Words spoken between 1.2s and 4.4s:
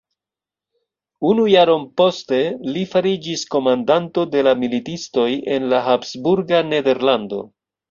Unu jaron poste, li fariĝis komandanto